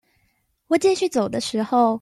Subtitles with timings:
[0.67, 1.89] 我繼續走的時候